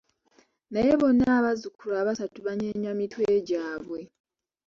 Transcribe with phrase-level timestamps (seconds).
[0.71, 3.99] Naye bonna abazukulu abasaatu banyenya mitwe gyabwe.